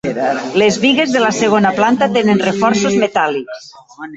Les 0.61 0.77
bigues 0.85 1.13
de 1.17 1.21
la 1.25 1.29
segona 1.41 1.73
planta 1.81 2.09
tenen 2.17 2.43
reforços 2.47 2.99
metàl·lics. 3.05 3.71